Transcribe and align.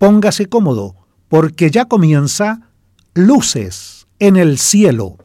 Póngase 0.00 0.46
cómodo, 0.46 0.96
porque 1.28 1.70
ya 1.70 1.84
comienza 1.84 2.70
Luces 3.12 4.06
en 4.18 4.36
el 4.36 4.56
Cielo. 4.56 5.18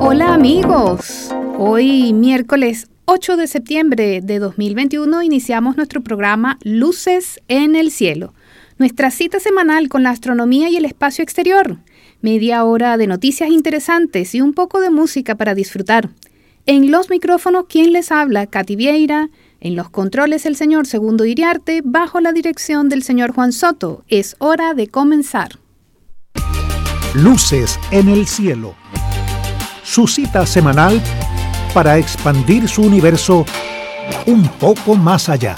Hola 0.00 0.32
amigos, 0.32 1.28
hoy 1.58 2.14
miércoles 2.14 2.88
8 3.04 3.36
de 3.36 3.46
septiembre 3.46 4.22
de 4.22 4.38
2021 4.38 5.22
iniciamos 5.22 5.76
nuestro 5.76 6.00
programa 6.02 6.58
Luces 6.62 7.42
en 7.48 7.76
el 7.76 7.90
Cielo, 7.90 8.32
nuestra 8.78 9.10
cita 9.10 9.38
semanal 9.38 9.90
con 9.90 10.02
la 10.02 10.12
astronomía 10.12 10.70
y 10.70 10.76
el 10.76 10.86
espacio 10.86 11.22
exterior, 11.22 11.76
media 12.22 12.64
hora 12.64 12.96
de 12.96 13.06
noticias 13.06 13.50
interesantes 13.50 14.34
y 14.34 14.40
un 14.40 14.54
poco 14.54 14.80
de 14.80 14.88
música 14.88 15.34
para 15.34 15.54
disfrutar. 15.54 16.08
En 16.64 16.90
los 16.90 17.10
micrófonos, 17.10 17.66
¿quién 17.68 17.92
les 17.92 18.10
habla? 18.10 18.46
Katy 18.46 18.76
Vieira. 18.76 19.28
En 19.64 19.76
los 19.76 19.88
controles 19.88 20.44
el 20.44 20.56
señor 20.56 20.86
Segundo 20.86 21.24
Iriarte, 21.24 21.80
bajo 21.82 22.20
la 22.20 22.34
dirección 22.34 22.90
del 22.90 23.02
señor 23.02 23.32
Juan 23.32 23.50
Soto. 23.50 24.04
Es 24.08 24.36
hora 24.38 24.74
de 24.74 24.88
comenzar. 24.88 25.58
Luces 27.14 27.80
en 27.90 28.10
el 28.10 28.26
cielo. 28.26 28.74
Su 29.82 30.06
cita 30.06 30.44
semanal 30.44 31.00
para 31.72 31.96
expandir 31.96 32.68
su 32.68 32.82
universo 32.82 33.46
un 34.26 34.46
poco 34.60 34.96
más 34.96 35.30
allá. 35.30 35.56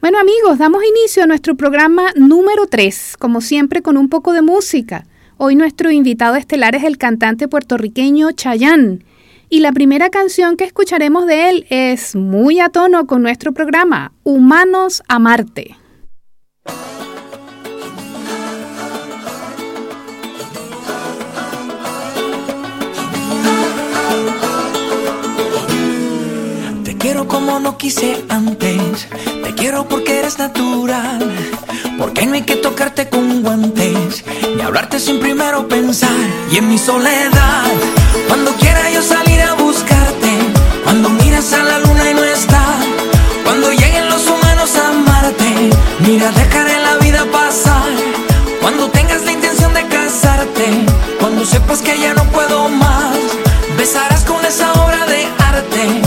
Bueno 0.00 0.18
amigos, 0.18 0.58
damos 0.58 0.82
inicio 0.82 1.22
a 1.22 1.26
nuestro 1.28 1.54
programa 1.54 2.10
número 2.16 2.66
3, 2.66 3.14
como 3.20 3.40
siempre 3.40 3.82
con 3.82 3.96
un 3.96 4.08
poco 4.08 4.32
de 4.32 4.42
música. 4.42 5.06
Hoy 5.36 5.54
nuestro 5.54 5.92
invitado 5.92 6.34
estelar 6.34 6.74
es 6.74 6.82
el 6.82 6.98
cantante 6.98 7.46
puertorriqueño 7.46 8.32
Chayán 8.32 9.04
y 9.48 9.60
la 9.60 9.72
primera 9.72 10.10
canción 10.10 10.56
que 10.56 10.64
escucharemos 10.64 11.26
de 11.26 11.48
él 11.48 11.66
es 11.70 12.16
muy 12.16 12.60
a 12.60 12.68
tono 12.68 13.06
con 13.06 13.22
nuestro 13.22 13.52
programa, 13.52 14.12
Humanos 14.24 15.02
a 15.08 15.18
Marte. 15.18 15.76
Te 26.84 26.96
quiero 26.96 27.28
como 27.28 27.60
no 27.60 27.78
quise 27.78 28.24
antes, 28.28 29.08
te 29.44 29.54
quiero 29.54 29.88
porque 29.88 30.18
eres 30.18 30.38
natural, 30.38 31.32
porque 31.98 32.26
no 32.26 32.34
hay 32.34 32.42
que 32.42 32.56
tocarte 32.56 33.08
con 33.08 33.42
guantes, 33.42 34.24
ni 34.56 34.62
hablarte 34.62 34.98
sin 34.98 35.20
primero 35.20 35.68
pensar, 35.68 36.10
y 36.50 36.56
en 36.58 36.68
mi 36.68 36.78
soledad, 36.78 37.64
cuando 38.28 38.50
quiera 38.52 38.90
yo 38.90 39.02
salir 39.02 39.35
cuando 40.86 41.08
miras 41.08 41.52
a 41.52 41.64
la 41.64 41.80
luna 41.80 42.10
y 42.10 42.14
no 42.14 42.22
está, 42.22 42.64
cuando 43.42 43.72
lleguen 43.72 44.08
los 44.08 44.24
humanos 44.28 44.70
a 44.76 44.92
Marte, 44.92 45.70
mira, 45.98 46.30
dejaré 46.30 46.78
la 46.80 46.94
vida 46.98 47.26
pasar. 47.32 47.90
Cuando 48.60 48.88
tengas 48.90 49.24
la 49.24 49.32
intención 49.32 49.74
de 49.74 49.84
casarte, 49.88 50.86
cuando 51.18 51.44
sepas 51.44 51.82
que 51.82 51.98
ya 51.98 52.14
no 52.14 52.22
puedo 52.30 52.68
más, 52.68 53.16
besarás 53.76 54.22
con 54.22 54.44
esa 54.44 54.72
obra 54.74 55.06
de 55.06 55.26
arte 55.38 56.05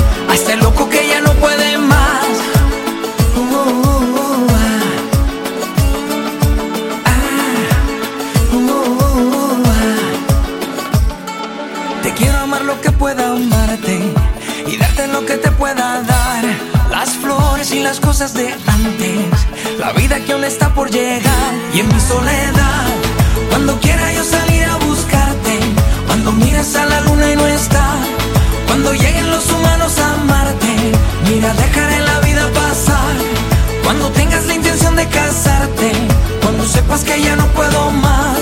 cosas 18.19 18.33
de 18.33 18.53
antes. 18.67 19.47
La 19.77 19.93
vida 19.93 20.19
que 20.19 20.33
aún 20.33 20.43
está 20.43 20.73
por 20.73 20.91
llegar. 20.91 21.53
Y 21.73 21.79
en 21.79 21.87
mi 21.87 22.01
soledad, 22.01 22.87
cuando 23.49 23.79
quiera 23.79 24.11
yo 24.11 24.25
salir 24.25 24.65
a 24.65 24.75
buscarte. 24.75 25.59
Cuando 26.05 26.33
mires 26.33 26.75
a 26.75 26.85
la 26.85 26.99
luna 27.01 27.31
y 27.31 27.35
no 27.37 27.47
está. 27.47 27.85
Cuando 28.67 28.93
lleguen 28.93 29.29
los 29.29 29.49
humanos 29.49 29.93
a 29.99 30.17
Marte. 30.25 30.73
Mira, 31.29 31.53
dejaré 31.53 31.99
la 32.01 32.19
vida 32.19 32.45
pasar. 32.53 33.15
Cuando 33.85 34.09
tengas 34.11 34.45
la 34.47 34.55
intención 34.55 34.97
de 34.97 35.07
casarte. 35.07 35.89
Cuando 36.41 36.65
sepas 36.65 37.05
que 37.05 37.21
ya 37.21 37.37
no 37.37 37.45
puedo 37.53 37.89
más. 37.91 38.39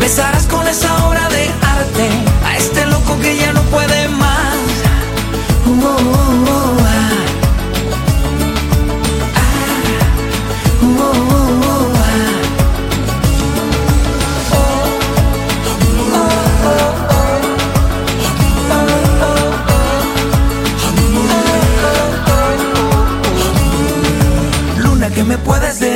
Besarás 0.00 0.46
con 0.46 0.66
esa 0.66 0.90
obra 1.06 1.28
de 1.28 1.44
arte. 1.78 2.08
A 2.46 2.56
este 2.56 2.86
loco 2.86 3.18
que 3.20 3.36
ya 3.36 3.52
no 3.52 3.59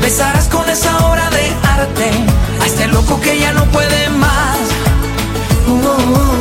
besarás 0.00 0.48
con 0.48 0.68
esa 0.68 0.96
obra 1.06 1.28
de 1.30 1.52
arte 1.78 2.10
a 2.60 2.66
este 2.66 2.86
loco 2.88 3.20
que 3.20 3.38
ya 3.38 3.52
no 3.52 3.64
puede 3.66 4.10
más. 4.10 4.58
Uh, 5.66 5.72
uh, 5.72 5.86
uh, 5.86 6.40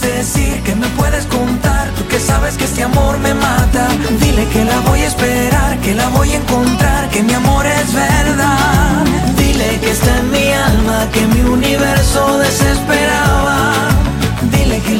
decir? 0.00 0.62
que 0.62 0.74
me 0.74 0.86
puedes 1.00 1.26
contar? 1.26 1.88
Tú 1.96 2.06
que 2.06 2.18
sabes 2.20 2.56
que 2.56 2.64
este 2.64 2.82
amor 2.82 3.18
me 3.18 3.34
mata. 3.34 3.88
Dile 4.20 4.46
que 4.48 4.64
la 4.64 4.78
voy 4.80 5.00
a 5.00 5.06
esperar, 5.06 5.78
que 5.80 5.94
la 5.94 6.08
voy 6.08 6.32
a 6.32 6.36
encontrar, 6.36 7.08
que 7.10 7.22
mi 7.22 7.34
amor 7.34 7.66
es 7.66 7.92
verdad. 7.92 9.04
Dile 9.36 9.80
que 9.80 9.90
está 9.90 10.18
en 10.18 10.30
mi 10.30 10.52
alma, 10.52 11.08
que 11.12 11.26
mi 11.26 11.40
universo 11.40 12.38
desesperaba. 12.38 13.81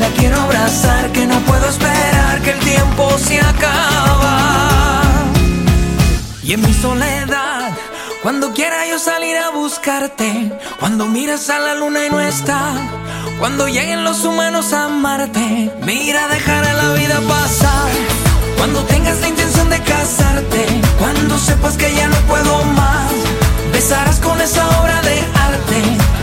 La 0.03 0.09
quiero 0.19 0.37
abrazar, 0.41 1.11
que 1.13 1.27
no 1.27 1.39
puedo 1.51 1.67
esperar, 1.69 2.43
que 2.43 2.51
el 2.51 2.59
tiempo 2.59 3.05
se 3.19 3.41
acaba. 3.41 5.03
Y 6.43 6.53
en 6.55 6.61
mi 6.61 6.75
soledad, 6.75 7.71
cuando 8.23 8.53
quiera 8.53 8.87
yo 8.91 8.99
salir 8.99 9.37
a 9.37 9.51
buscarte, 9.51 10.53
cuando 10.79 11.07
miras 11.07 11.49
a 11.51 11.59
la 11.59 11.75
luna 11.75 12.05
y 12.07 12.11
no 12.11 12.21
está 12.21 12.75
cuando 13.43 13.67
lleguen 13.67 14.05
los 14.05 14.25
humanos 14.25 14.73
a 14.73 14.87
Marte, 14.89 15.73
mira, 15.85 16.29
dejará 16.29 16.75
la 16.75 16.93
vida 16.93 17.21
pasar. 17.27 17.91
Cuando 18.57 18.85
tengas 18.85 19.21
la 19.21 19.29
intención 19.29 19.69
de 19.69 19.81
casarte, 19.81 20.65
cuando 20.97 21.37
sepas 21.39 21.77
que 21.77 21.93
ya 21.93 22.07
no 22.07 22.17
puedo 22.29 22.65
más, 22.67 23.11
besarás 23.73 24.21
con 24.21 24.41
esa 24.41 24.65
obra 24.81 25.03
de 25.03 25.19
arte 25.19 25.83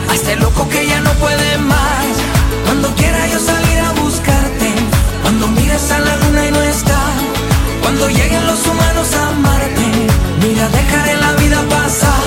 a 0.10 0.16
este 0.16 0.38
loco 0.38 0.70
que 0.70 0.88
ya 0.88 1.02
no 1.02 1.12
puede 1.16 1.58
más. 1.58 2.08
Cuando 2.66 2.88
quiera 2.96 3.28
yo 3.28 3.38
salir 3.38 3.68
a 3.68 3.69
a 5.80 6.00
la 6.00 6.16
luna 6.18 6.46
y 6.46 6.52
no 6.52 6.62
está, 6.62 7.00
cuando 7.82 8.10
lleguen 8.10 8.46
los 8.46 8.68
humanos 8.68 9.08
a 9.16 9.32
Marte, 9.32 9.88
mira, 10.42 10.68
dejaré 10.68 11.16
la 11.16 11.32
vida 11.34 11.64
pasar, 11.70 12.26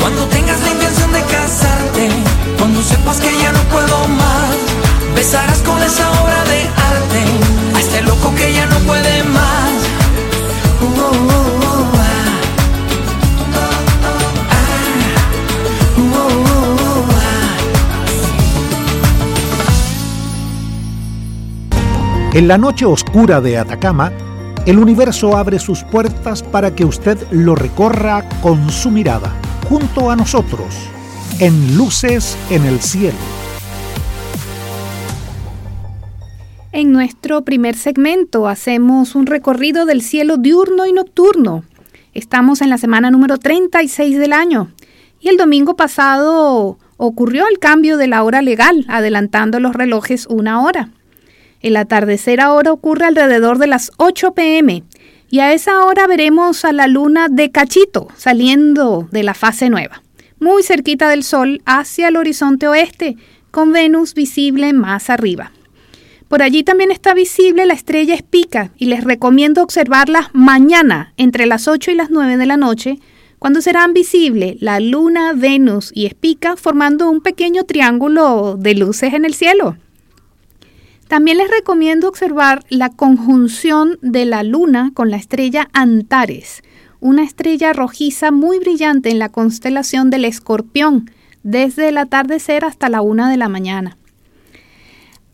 cuando 0.00 0.24
tengas 0.28 0.58
la 0.62 0.70
intención 0.70 1.12
de 1.12 1.22
casarte, 1.24 2.08
cuando 2.58 2.82
sepas 2.82 3.18
que 3.20 3.30
ya 3.38 3.52
no 3.52 3.60
puedo 3.64 4.08
más, 4.08 4.56
besarás 5.14 5.58
con 5.58 5.80
esa 5.82 6.10
obra 6.22 6.42
de 6.44 6.60
arte 6.92 7.22
a 7.76 7.80
este 7.80 8.00
loco 8.00 8.34
que 8.34 8.39
En 22.32 22.46
la 22.46 22.58
noche 22.58 22.84
oscura 22.84 23.40
de 23.40 23.58
Atacama, 23.58 24.12
el 24.64 24.78
universo 24.78 25.36
abre 25.36 25.58
sus 25.58 25.82
puertas 25.82 26.44
para 26.44 26.72
que 26.76 26.84
usted 26.84 27.18
lo 27.32 27.56
recorra 27.56 28.24
con 28.40 28.70
su 28.70 28.92
mirada, 28.92 29.32
junto 29.68 30.12
a 30.12 30.16
nosotros, 30.16 30.76
en 31.40 31.76
Luces 31.76 32.38
en 32.48 32.66
el 32.66 32.78
Cielo. 32.80 33.18
En 36.70 36.92
nuestro 36.92 37.42
primer 37.42 37.74
segmento 37.74 38.46
hacemos 38.46 39.16
un 39.16 39.26
recorrido 39.26 39.84
del 39.84 40.00
cielo 40.00 40.36
diurno 40.36 40.86
y 40.86 40.92
nocturno. 40.92 41.64
Estamos 42.14 42.62
en 42.62 42.70
la 42.70 42.78
semana 42.78 43.10
número 43.10 43.38
36 43.38 44.20
del 44.20 44.34
año 44.34 44.70
y 45.18 45.30
el 45.30 45.36
domingo 45.36 45.74
pasado 45.74 46.78
ocurrió 46.96 47.48
el 47.48 47.58
cambio 47.58 47.96
de 47.96 48.06
la 48.06 48.22
hora 48.22 48.40
legal, 48.40 48.84
adelantando 48.88 49.58
los 49.58 49.74
relojes 49.74 50.28
una 50.28 50.62
hora. 50.62 50.90
El 51.60 51.76
atardecer 51.76 52.40
ahora 52.40 52.72
ocurre 52.72 53.06
alrededor 53.06 53.58
de 53.58 53.66
las 53.66 53.92
8 53.98 54.32
pm 54.32 54.82
y 55.30 55.40
a 55.40 55.52
esa 55.52 55.84
hora 55.84 56.06
veremos 56.06 56.64
a 56.64 56.72
la 56.72 56.86
luna 56.86 57.28
de 57.28 57.50
cachito 57.50 58.08
saliendo 58.16 59.08
de 59.12 59.22
la 59.22 59.34
fase 59.34 59.68
nueva, 59.68 60.02
muy 60.38 60.62
cerquita 60.62 61.08
del 61.08 61.22
Sol 61.22 61.62
hacia 61.66 62.08
el 62.08 62.16
horizonte 62.16 62.66
oeste, 62.66 63.16
con 63.50 63.72
Venus 63.72 64.14
visible 64.14 64.72
más 64.72 65.10
arriba. 65.10 65.52
Por 66.28 66.42
allí 66.42 66.62
también 66.62 66.92
está 66.92 67.12
visible 67.12 67.66
la 67.66 67.74
estrella 67.74 68.14
Espica 68.14 68.70
y 68.76 68.86
les 68.86 69.02
recomiendo 69.04 69.62
observarla 69.62 70.30
mañana 70.32 71.12
entre 71.16 71.46
las 71.46 71.68
8 71.68 71.90
y 71.90 71.94
las 71.94 72.10
9 72.10 72.36
de 72.36 72.46
la 72.46 72.56
noche, 72.56 73.00
cuando 73.38 73.60
serán 73.60 73.94
visibles 73.94 74.56
la 74.60 74.80
Luna, 74.80 75.32
Venus 75.34 75.90
y 75.94 76.06
Espica 76.06 76.56
formando 76.56 77.10
un 77.10 77.20
pequeño 77.20 77.64
triángulo 77.64 78.56
de 78.56 78.74
luces 78.74 79.12
en 79.12 79.24
el 79.24 79.34
cielo. 79.34 79.76
También 81.10 81.38
les 81.38 81.50
recomiendo 81.50 82.06
observar 82.06 82.62
la 82.68 82.88
conjunción 82.88 83.98
de 84.00 84.26
la 84.26 84.44
luna 84.44 84.92
con 84.94 85.10
la 85.10 85.16
estrella 85.16 85.68
Antares, 85.72 86.62
una 87.00 87.24
estrella 87.24 87.72
rojiza 87.72 88.30
muy 88.30 88.60
brillante 88.60 89.10
en 89.10 89.18
la 89.18 89.28
constelación 89.28 90.10
del 90.10 90.24
Escorpión, 90.24 91.10
desde 91.42 91.88
el 91.88 91.98
atardecer 91.98 92.64
hasta 92.64 92.88
la 92.88 93.00
una 93.00 93.28
de 93.28 93.38
la 93.38 93.48
mañana. 93.48 93.96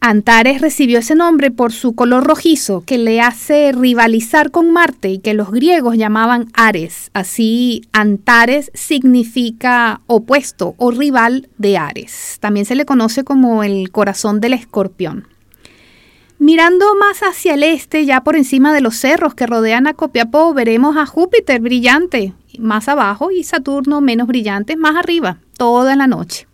Antares 0.00 0.62
recibió 0.62 1.00
ese 1.00 1.14
nombre 1.14 1.50
por 1.50 1.72
su 1.72 1.94
color 1.94 2.24
rojizo 2.24 2.82
que 2.86 2.96
le 2.96 3.20
hace 3.20 3.70
rivalizar 3.72 4.50
con 4.50 4.70
Marte 4.70 5.10
y 5.10 5.18
que 5.18 5.34
los 5.34 5.50
griegos 5.50 5.98
llamaban 5.98 6.48
Ares. 6.54 7.10
Así, 7.12 7.82
Antares 7.92 8.70
significa 8.72 10.00
opuesto 10.06 10.74
o 10.78 10.90
rival 10.90 11.50
de 11.58 11.76
Ares. 11.76 12.38
También 12.40 12.64
se 12.64 12.76
le 12.76 12.86
conoce 12.86 13.24
como 13.24 13.62
el 13.62 13.90
corazón 13.90 14.40
del 14.40 14.54
escorpión. 14.54 15.35
Mirando 16.38 16.94
más 16.96 17.20
hacia 17.20 17.54
el 17.54 17.62
este, 17.62 18.04
ya 18.04 18.22
por 18.22 18.36
encima 18.36 18.74
de 18.74 18.82
los 18.82 18.96
cerros 18.96 19.34
que 19.34 19.46
rodean 19.46 19.86
a 19.86 19.94
Copiapó, 19.94 20.52
veremos 20.52 20.96
a 20.96 21.06
Júpiter 21.06 21.60
brillante 21.60 22.34
más 22.58 22.88
abajo 22.88 23.30
y 23.30 23.42
Saturno 23.44 24.00
menos 24.00 24.26
brillante 24.26 24.76
más 24.76 24.96
arriba, 24.96 25.38
toda 25.56 25.96
la 25.96 26.06
noche. 26.06 26.46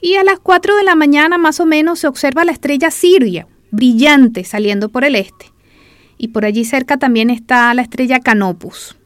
Y 0.00 0.14
a 0.14 0.24
las 0.24 0.38
4 0.40 0.76
de 0.76 0.84
la 0.84 0.94
mañana 0.94 1.38
más 1.38 1.60
o 1.60 1.66
menos 1.66 2.00
se 2.00 2.08
observa 2.08 2.44
la 2.44 2.52
estrella 2.52 2.90
Siria, 2.90 3.46
brillante, 3.70 4.44
saliendo 4.44 4.88
por 4.88 5.04
el 5.04 5.16
este. 5.16 5.46
Y 6.18 6.28
por 6.28 6.44
allí 6.44 6.64
cerca 6.64 6.96
también 6.96 7.30
está 7.30 7.74
la 7.74 7.82
estrella 7.82 8.20
Canopus. 8.20 8.96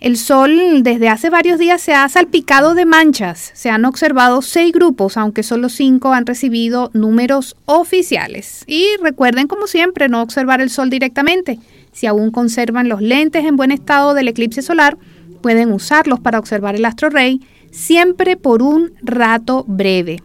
El 0.00 0.16
Sol 0.16 0.82
desde 0.82 1.10
hace 1.10 1.28
varios 1.28 1.58
días 1.58 1.82
se 1.82 1.92
ha 1.92 2.08
salpicado 2.08 2.74
de 2.74 2.86
manchas. 2.86 3.50
Se 3.52 3.68
han 3.68 3.84
observado 3.84 4.40
seis 4.40 4.72
grupos, 4.72 5.18
aunque 5.18 5.42
solo 5.42 5.68
cinco 5.68 6.14
han 6.14 6.24
recibido 6.24 6.88
números 6.94 7.54
oficiales. 7.66 8.64
Y 8.66 8.86
recuerden, 9.02 9.46
como 9.46 9.66
siempre, 9.66 10.08
no 10.08 10.22
observar 10.22 10.62
el 10.62 10.70
Sol 10.70 10.88
directamente. 10.88 11.58
Si 11.92 12.06
aún 12.06 12.30
conservan 12.30 12.88
los 12.88 13.02
lentes 13.02 13.44
en 13.44 13.56
buen 13.56 13.72
estado 13.72 14.14
del 14.14 14.28
eclipse 14.28 14.62
solar, 14.62 14.96
pueden 15.42 15.70
usarlos 15.70 16.18
para 16.18 16.38
observar 16.38 16.76
el 16.76 16.86
astro 16.86 17.10
rey, 17.10 17.42
siempre 17.70 18.38
por 18.38 18.62
un 18.62 18.94
rato 19.02 19.66
breve. 19.68 20.22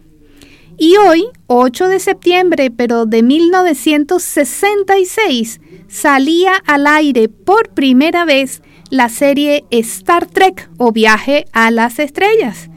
Y 0.78 0.96
hoy, 0.96 1.26
8 1.48 1.88
de 1.88 2.00
septiembre, 2.00 2.70
pero 2.70 3.04
de 3.04 3.22
1966, 3.22 5.60
salía 5.86 6.54
al 6.66 6.86
aire 6.86 7.28
por 7.28 7.68
primera 7.70 8.24
vez 8.24 8.62
la 8.90 9.08
serie 9.08 9.64
Star 9.70 10.26
Trek 10.26 10.68
o 10.78 10.92
Viaje 10.92 11.46
a 11.52 11.70
las 11.70 11.98
Estrellas. 11.98 12.70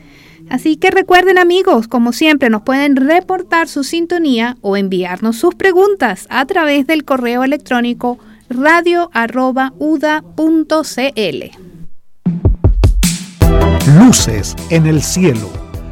Así 0.50 0.78
que 0.78 0.90
recuerden 0.90 1.38
amigos, 1.38 1.88
como 1.88 2.12
siempre 2.12 2.50
nos 2.50 2.64
pueden 2.64 2.96
reportar 2.96 3.68
su 3.68 3.84
sintonía 3.84 4.58
o 4.62 4.78
enviarnos 4.78 5.38
sus 5.38 5.54
preguntas 5.56 6.26
a 6.30 6.46
través 6.46 6.88
del 6.88 7.06
correo 7.06 7.44
electrónico 7.44 8.18
radio.uda.cl. 8.50 9.20
Luces 14.00 14.56
en 14.70 14.88
el 14.88 15.04
cielo, 15.04 15.50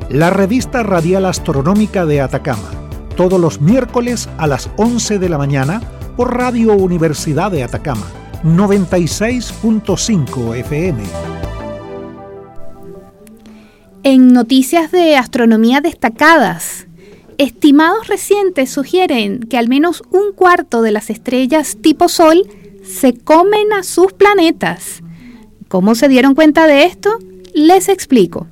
la 0.09 0.31
revista 0.31 0.81
radial 0.81 1.25
astronómica 1.25 2.05
de 2.05 2.21
Atacama, 2.21 2.71
todos 3.15 3.39
los 3.39 3.61
miércoles 3.61 4.27
a 4.37 4.47
las 4.47 4.69
11 4.77 5.19
de 5.19 5.29
la 5.29 5.37
mañana 5.37 5.81
por 6.15 6.35
Radio 6.35 6.73
Universidad 6.73 7.51
de 7.51 7.63
Atacama 7.63 8.07
96.5 8.43 10.55
FM. 10.57 11.03
En 14.03 14.31
noticias 14.31 14.91
de 14.91 15.15
astronomía 15.15 15.81
destacadas, 15.81 16.85
estimados 17.37 18.07
recientes 18.07 18.69
sugieren 18.69 19.39
que 19.39 19.57
al 19.57 19.67
menos 19.67 20.03
un 20.11 20.33
cuarto 20.35 20.83
de 20.83 20.91
las 20.91 21.09
estrellas 21.09 21.77
tipo 21.81 22.09
Sol 22.09 22.47
se 22.83 23.13
comen 23.13 23.73
a 23.73 23.81
sus 23.83 24.13
planetas. 24.13 25.01
¿Cómo 25.67 25.95
se 25.95 26.07
dieron 26.07 26.35
cuenta 26.35 26.67
de 26.67 26.85
esto? 26.85 27.17
Les 27.53 27.89
explico. 27.89 28.45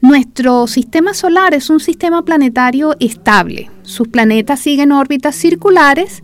Nuestro 0.00 0.66
sistema 0.66 1.12
solar 1.14 1.54
es 1.54 1.68
un 1.68 1.80
sistema 1.80 2.24
planetario 2.24 2.96
estable. 3.00 3.70
Sus 3.82 4.08
planetas 4.08 4.60
siguen 4.60 4.92
órbitas 4.92 5.36
circulares 5.36 6.22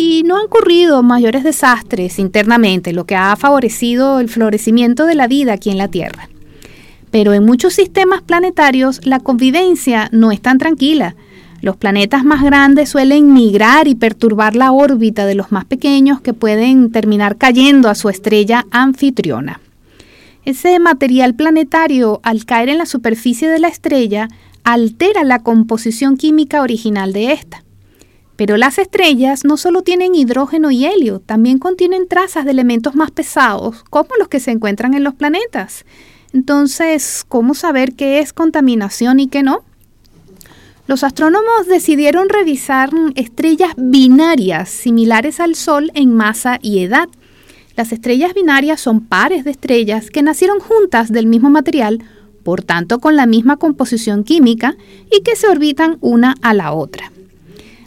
y 0.00 0.22
no 0.22 0.36
han 0.36 0.44
ocurrido 0.44 1.02
mayores 1.02 1.42
desastres 1.42 2.20
internamente, 2.20 2.92
lo 2.92 3.04
que 3.04 3.16
ha 3.16 3.34
favorecido 3.34 4.20
el 4.20 4.28
florecimiento 4.28 5.06
de 5.06 5.16
la 5.16 5.26
vida 5.26 5.54
aquí 5.54 5.70
en 5.70 5.76
la 5.76 5.88
Tierra. 5.88 6.28
Pero 7.10 7.32
en 7.32 7.44
muchos 7.44 7.74
sistemas 7.74 8.22
planetarios 8.22 9.04
la 9.04 9.18
convivencia 9.18 10.08
no 10.12 10.30
es 10.30 10.40
tan 10.40 10.58
tranquila. 10.58 11.16
Los 11.62 11.76
planetas 11.76 12.24
más 12.24 12.44
grandes 12.44 12.90
suelen 12.90 13.32
migrar 13.34 13.88
y 13.88 13.96
perturbar 13.96 14.54
la 14.54 14.70
órbita 14.70 15.26
de 15.26 15.34
los 15.34 15.50
más 15.50 15.64
pequeños 15.64 16.20
que 16.20 16.32
pueden 16.32 16.92
terminar 16.92 17.36
cayendo 17.36 17.88
a 17.88 17.96
su 17.96 18.08
estrella 18.08 18.66
anfitriona. 18.70 19.60
Ese 20.44 20.78
material 20.78 21.34
planetario, 21.34 22.20
al 22.22 22.44
caer 22.44 22.68
en 22.68 22.78
la 22.78 22.86
superficie 22.86 23.48
de 23.48 23.58
la 23.58 23.66
estrella, 23.66 24.28
altera 24.62 25.24
la 25.24 25.40
composición 25.40 26.16
química 26.16 26.62
original 26.62 27.12
de 27.12 27.32
esta. 27.32 27.64
Pero 28.38 28.56
las 28.56 28.78
estrellas 28.78 29.44
no 29.44 29.56
solo 29.56 29.82
tienen 29.82 30.14
hidrógeno 30.14 30.70
y 30.70 30.86
helio, 30.86 31.18
también 31.18 31.58
contienen 31.58 32.06
trazas 32.06 32.44
de 32.44 32.52
elementos 32.52 32.94
más 32.94 33.10
pesados, 33.10 33.82
como 33.90 34.10
los 34.16 34.28
que 34.28 34.38
se 34.38 34.52
encuentran 34.52 34.94
en 34.94 35.02
los 35.02 35.14
planetas. 35.14 35.84
Entonces, 36.32 37.24
¿cómo 37.26 37.54
saber 37.54 37.94
qué 37.94 38.20
es 38.20 38.32
contaminación 38.32 39.18
y 39.18 39.26
qué 39.26 39.42
no? 39.42 39.64
Los 40.86 41.02
astrónomos 41.02 41.66
decidieron 41.66 42.28
revisar 42.28 42.90
estrellas 43.16 43.72
binarias 43.76 44.68
similares 44.68 45.40
al 45.40 45.56
Sol 45.56 45.90
en 45.94 46.14
masa 46.14 46.60
y 46.62 46.84
edad. 46.84 47.08
Las 47.74 47.90
estrellas 47.90 48.34
binarias 48.34 48.80
son 48.80 49.00
pares 49.00 49.42
de 49.42 49.50
estrellas 49.50 50.10
que 50.10 50.22
nacieron 50.22 50.60
juntas 50.60 51.10
del 51.10 51.26
mismo 51.26 51.50
material, 51.50 52.04
por 52.44 52.62
tanto 52.62 53.00
con 53.00 53.16
la 53.16 53.26
misma 53.26 53.56
composición 53.56 54.22
química, 54.22 54.76
y 55.10 55.22
que 55.24 55.34
se 55.34 55.48
orbitan 55.48 55.98
una 56.00 56.36
a 56.40 56.54
la 56.54 56.72
otra 56.72 57.10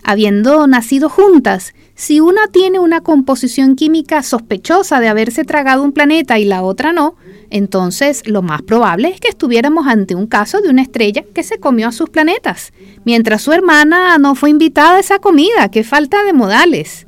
habiendo 0.04 0.68
nacido 0.68 1.10
juntas, 1.10 1.74
si 1.96 2.20
una 2.20 2.48
tiene 2.48 2.80
una 2.80 3.02
composición 3.02 3.76
química 3.76 4.24
sospechosa 4.24 5.00
de 5.00 5.08
haberse 5.08 5.44
tragado 5.44 5.84
un 5.84 5.92
planeta 5.92 6.40
y 6.40 6.46
la 6.46 6.64
otra 6.64 6.94
no, 6.94 7.16
entonces 7.50 8.24
lo 8.26 8.42
más 8.42 8.62
probable 8.62 9.10
es 9.10 9.20
que 9.20 9.28
estuviéramos 9.28 9.86
ante 9.88 10.16
un 10.16 10.28
caso 10.28 10.62
de 10.62 10.70
una 10.70 10.82
estrella 10.82 11.24
que 11.34 11.44
se 11.44 11.60
comió 11.60 11.90
a 11.90 11.92
sus 11.92 12.10
planetas, 12.10 12.74
mientras 13.06 13.42
su 13.42 13.52
hermana 13.52 14.18
no 14.18 14.36
fue 14.36 14.50
invitada 14.50 14.96
a 14.96 15.00
esa 15.00 15.20
comida. 15.20 15.70
¡Qué 15.70 15.84
falta 15.84 16.24
de 16.24 16.34
modales! 16.34 17.06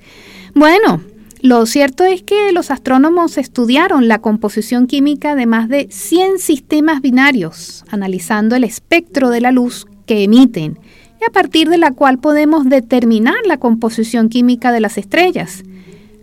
Bueno, 0.54 1.02
lo 1.42 1.66
cierto 1.66 2.06
es 2.06 2.24
que 2.24 2.52
los 2.52 2.72
astrónomos 2.72 3.38
estudiaron 3.38 4.08
la 4.08 4.20
composición 4.20 4.88
química 4.88 5.36
de 5.36 5.46
más 5.46 5.68
de 5.68 5.88
100 5.90 6.40
sistemas 6.40 7.02
binarios, 7.02 7.84
analizando 7.90 8.56
el 8.56 8.64
espectro 8.64 9.30
de 9.30 9.42
la 9.42 9.52
luz 9.52 9.88
que 10.06 10.24
emiten 10.24 10.80
a 11.28 11.32
partir 11.32 11.70
de 11.70 11.78
la 11.78 11.92
cual 11.92 12.20
podemos 12.20 12.70
determinar 12.70 13.46
la 13.46 13.58
composición 13.58 14.30
química 14.30 14.72
de 14.72 14.80
las 14.80 14.98
estrellas. 14.98 15.64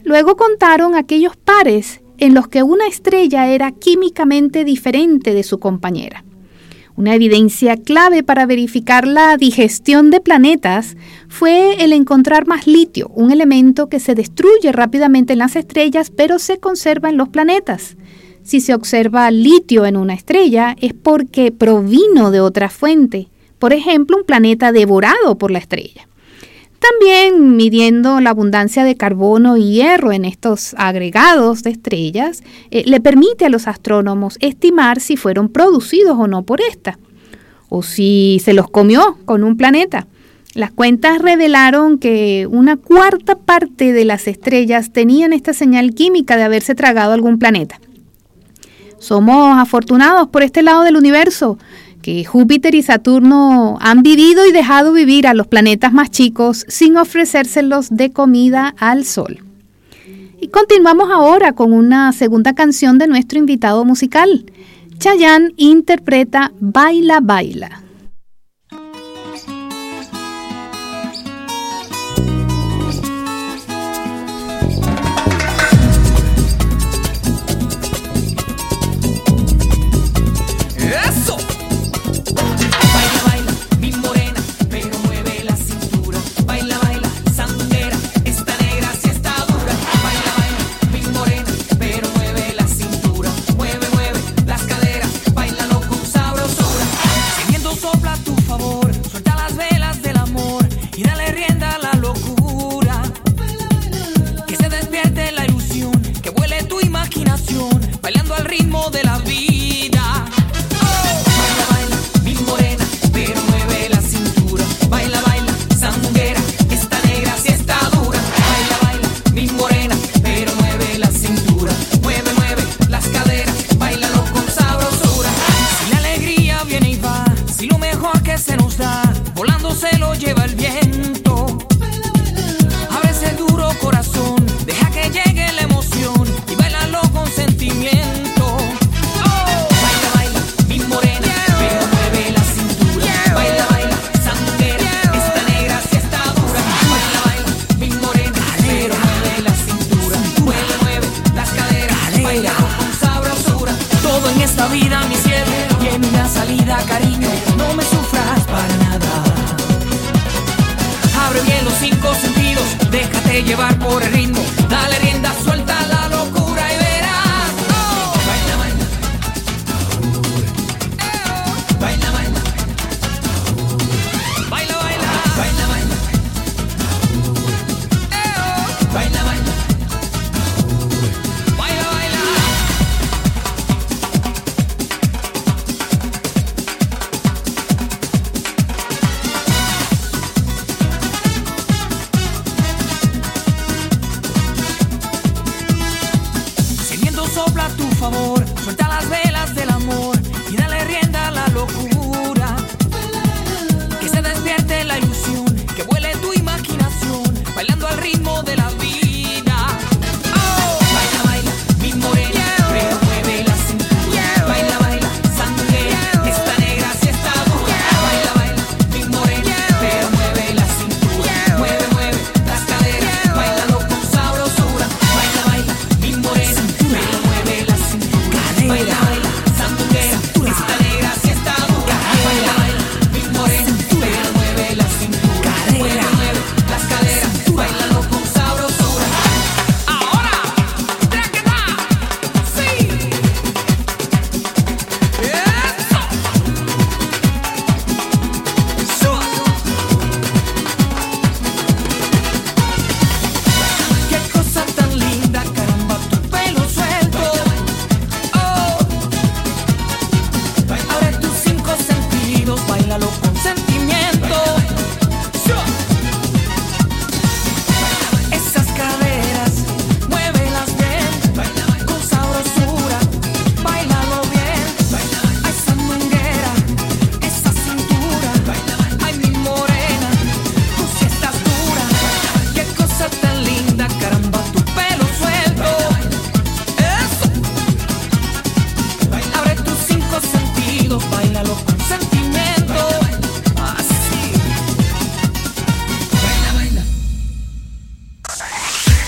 Luego 0.05 0.37
contaron 0.37 0.95
aquellos 0.95 1.37
pares 1.37 2.01
en 2.19 2.35
los 2.35 2.49
que 2.49 2.63
una 2.63 2.87
estrella 2.87 3.49
era 3.49 3.73
químicamente 3.73 4.65
diferente 4.65 5.35
de 5.35 5.43
su 5.43 5.59
compañera. 5.59 6.25
Una 6.97 7.15
evidencia 7.15 7.77
clave 7.77 8.23
para 8.23 8.45
verificar 8.45 9.07
la 9.07 9.37
digestión 9.39 10.11
de 10.11 10.21
planetas 10.21 10.97
fue 11.29 11.83
el 11.83 11.95
encontrar 11.95 12.47
más 12.47 12.67
litio, 12.67 13.09
un 13.15 13.31
elemento 13.31 13.89
que 13.89 14.01
se 14.01 14.15
destruye 14.15 14.71
rápidamente 14.71 15.33
en 15.33 15.39
las 15.39 15.57
estrellas 15.57 16.11
pero 16.11 16.39
se 16.39 16.59
conserva 16.59 17.09
en 17.09 17.17
los 17.17 17.31
planetas. 17.31 17.97
Si 18.43 18.61
se 18.61 18.75
observa 18.75 19.31
litio 19.31 19.87
en 19.87 19.97
una 19.97 20.15
estrella 20.15 20.77
es 20.81 20.93
porque 20.93 21.53
provino 21.53 22.31
de 22.31 22.41
otra 22.41 22.69
fuente, 22.69 23.29
por 23.61 23.73
ejemplo 23.73 24.17
un 24.17 24.25
planeta 24.25 24.73
devorado 24.73 25.39
por 25.39 25.53
la 25.53 25.61
estrella. 25.61 26.09
También 26.81 27.57
midiendo 27.57 28.21
la 28.21 28.31
abundancia 28.31 28.85
de 28.85 28.97
carbono 28.97 29.59
y 29.59 29.75
hierro 29.75 30.13
en 30.13 30.25
estos 30.25 30.75
agregados 30.79 31.63
de 31.63 31.71
estrellas 31.71 32.43
eh, 32.71 32.85
le 32.87 33.01
permite 33.01 33.45
a 33.45 33.51
los 33.51 33.69
astrónomos 33.69 34.39
estimar 34.41 34.99
si 34.99 35.17
fueron 35.17 35.51
producidos 35.51 36.19
o 36.19 36.27
no 36.27 36.43
por 36.43 36.63
esta, 36.63 36.99
o 37.69 37.83
si 37.83 38.41
se 38.43 38.55
los 38.55 38.71
comió 38.71 39.19
con 39.27 39.45
un 39.45 39.59
planeta. 39.59 40.07
Las 40.55 40.73
cuentas 40.73 41.21
revelaron 41.21 41.99
que 41.99 42.49
una 42.51 42.77
cuarta 42.77 43.37
parte 43.37 43.93
de 43.93 44.07
las 44.07 44.27
estrellas 44.27 44.91
tenían 44.91 45.35
esta 45.35 45.53
señal 45.53 45.95
química 45.95 46.37
de 46.37 46.45
haberse 46.45 46.75
tragado 46.75 47.13
algún 47.13 47.39
planeta. 47.39 47.79
Somos 48.99 49.59
afortunados 49.59 50.29
por 50.29 50.43
este 50.43 50.63
lado 50.63 50.83
del 50.83 50.97
universo 50.97 51.59
que 52.03 52.25
Júpiter 52.25 52.75
y 52.75 52.83
Saturno 52.83 53.79
han 53.81 54.03
vivido 54.03 54.47
y 54.47 54.53
dejado 54.53 54.93
vivir 54.93 55.27
a 55.27 55.35
los 55.35 55.47
planetas 55.47 55.93
más 55.93 56.11
chicos 56.11 56.65
sin 56.69 56.97
ofrecérselos 56.97 57.89
de 57.91 58.11
comida 58.11 58.75
al 58.79 59.05
Sol. 59.05 59.41
Y 60.41 60.49
continuamos 60.49 61.11
ahora 61.11 61.53
con 61.53 61.73
una 61.73 62.13
segunda 62.13 62.55
canción 62.55 62.99
de 62.99 63.07
nuestro 63.07 63.39
invitado 63.39 63.85
musical. 63.85 64.47
Chayanne 64.99 65.53
interpreta 65.57 66.53
Baila 66.61 67.21
Baila. 67.21 67.83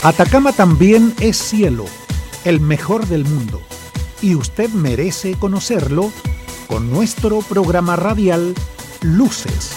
Atacama 0.05 0.53
también 0.53 1.15
es 1.21 1.37
cielo, 1.37 1.85
el 2.45 2.59
mejor 2.59 3.07
del 3.07 3.25
mundo, 3.25 3.63
y 4.21 4.35
usted 4.35 4.69
merece 4.71 5.35
conocerlo 5.35 6.11
con 6.67 6.91
nuestro 6.91 7.39
programa 7.43 7.95
radial 7.95 8.53
Luces 9.03 9.71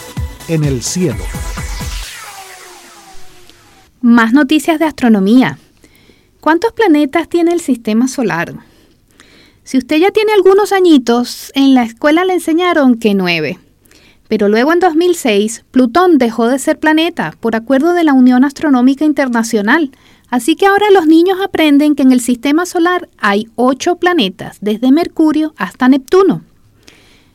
en 0.48 0.64
el 0.64 0.82
Cielo. 0.82 1.24
Más 4.02 4.34
noticias 4.34 4.80
de 4.80 4.86
astronomía. 4.86 5.60
¿Cuántos 6.40 6.74
planetas 6.74 7.30
tiene 7.30 7.54
el 7.54 7.62
sistema 7.62 8.08
solar? 8.08 8.56
Si 9.64 9.78
usted 9.78 9.98
ya 9.98 10.10
tiene 10.10 10.34
algunos 10.34 10.72
añitos, 10.72 11.52
en 11.54 11.76
la 11.76 11.84
escuela 11.84 12.26
le 12.26 12.34
enseñaron 12.34 12.98
que 12.98 13.14
nueve. 13.14 13.60
Pero 14.28 14.50
luego 14.50 14.74
en 14.74 14.80
2006, 14.80 15.66
Plutón 15.70 16.18
dejó 16.18 16.48
de 16.48 16.58
ser 16.58 16.80
planeta 16.80 17.36
por 17.40 17.56
acuerdo 17.56 17.94
de 17.94 18.04
la 18.04 18.14
Unión 18.14 18.44
Astronómica 18.44 19.06
Internacional. 19.06 19.92
Así 20.30 20.56
que 20.56 20.66
ahora 20.66 20.92
los 20.92 21.08
niños 21.08 21.38
aprenden 21.44 21.96
que 21.96 22.04
en 22.04 22.12
el 22.12 22.22
sistema 22.22 22.66
solar 22.66 23.10
hay 23.18 23.48
ocho 23.56 23.98
planetas, 23.98 24.58
desde 24.62 24.92
Mercurio 24.92 25.54
hasta 25.58 25.88
Neptuno. 25.88 26.42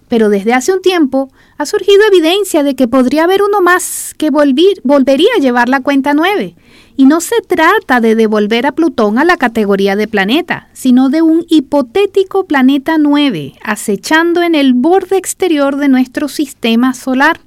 Pero 0.09 0.29
desde 0.29 0.55
hace 0.55 0.73
un 0.73 0.83
tiempo 0.83 1.31
ha 1.57 1.67
surgido 1.67 2.03
evidencia 2.09 2.63
de 2.65 2.75
que 2.75 2.89
podría 2.89 3.25
haber 3.25 3.43
uno 3.43 3.61
más 3.61 4.15
que 4.19 4.31
volvería 4.31 5.31
a 5.37 5.41
llevar 5.41 5.69
la 5.69 5.81
cuenta 5.81 6.15
nueve. 6.15 6.57
Y 6.97 7.07
no 7.07 7.21
se 7.21 7.37
trata 7.47 8.01
de 8.01 8.15
devolver 8.15 8.67
a 8.67 8.73
Plutón 8.73 9.19
a 9.19 9.25
la 9.25 9.37
categoría 9.37 9.97
de 9.97 10.09
planeta, 10.09 10.69
sino 10.73 11.09
de 11.09 11.23
un 11.23 11.47
hipotético 11.49 12.45
planeta 12.45 12.99
9 12.99 13.55
acechando 13.63 14.43
en 14.43 14.55
el 14.55 14.75
borde 14.75 15.17
exterior 15.17 15.77
de 15.77 15.89
nuestro 15.89 16.29
sistema 16.29 16.93
solar. 16.93 17.41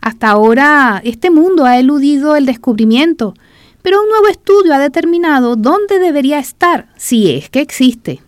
Hasta 0.00 0.30
ahora 0.30 1.02
este 1.04 1.30
mundo 1.30 1.66
ha 1.66 1.78
eludido 1.78 2.36
el 2.36 2.46
descubrimiento, 2.46 3.34
pero 3.84 4.00
un 4.00 4.08
nuevo 4.08 4.28
estudio 4.28 4.72
ha 4.72 4.78
determinado 4.78 5.56
dónde 5.56 5.98
debería 5.98 6.38
estar, 6.38 6.88
si 6.96 7.30
es 7.30 7.50
que 7.50 7.60
existe. 7.60 8.22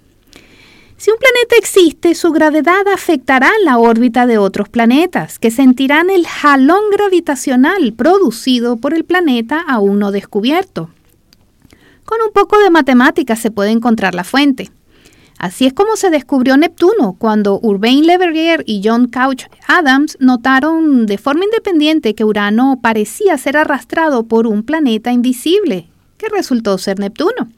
Si 0.99 1.11
un 1.11 1.17
planeta 1.17 1.57
existe, 1.59 2.15
su 2.15 2.31
gravedad 2.31 2.87
afectará 2.93 3.51
la 3.65 3.79
órbita 3.79 4.27
de 4.27 4.37
otros 4.37 4.69
planetas, 4.69 5.39
que 5.39 5.51
sentirán 5.51 6.11
el 6.11 6.27
jalón 6.27 6.91
gravitacional 6.93 7.95
producido 7.95 8.77
por 8.77 8.93
el 8.93 9.07
planeta 9.07 9.65
aún 9.67 9.99
no 9.99 10.13
descubierto. 10.13 10.91
Con 12.05 12.19
un 12.21 12.33
poco 12.35 12.59
de 12.59 12.69
matemáticas 12.69 13.39
se 13.39 13.51
puede 13.51 13.71
encontrar 13.71 14.15
la 14.15 14.25
fuente. 14.25 14.71
Así 15.39 15.67
es 15.67 15.75
como 15.75 15.97
se 15.97 16.11
descubrió 16.11 16.57
Neptuno, 16.57 17.15
cuando 17.19 17.61
Urbain 17.61 18.07
Le 18.07 18.17
Verrier 18.17 18.63
y 18.67 18.81
John 18.83 19.09
Couch 19.09 19.45
Adams 19.67 20.17
notaron 20.19 21.05
de 21.05 21.19
forma 21.19 21.45
independiente 21.45 22.15
que 22.15 22.25
Urano 22.25 22.79
parecía 22.81 23.37
ser 23.37 23.59
arrastrado 23.59 24.25
por 24.25 24.47
un 24.47 24.63
planeta 24.63 25.13
invisible, 25.13 25.89
que 26.17 26.29
resultó 26.29 26.79
ser 26.79 26.99
Neptuno. 26.99 27.51